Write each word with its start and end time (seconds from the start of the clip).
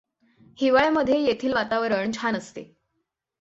हिवाळ्यामध्ये 0.59 1.19
येथील 1.21 1.53
वातावरण 1.53 2.11
छान 2.11 2.35
असते. 2.35 2.63